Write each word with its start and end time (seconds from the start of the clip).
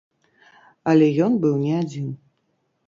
Але 0.93 1.11
ён 1.27 1.39
быў 1.45 1.55
не 1.67 1.73
адзін. 1.85 2.13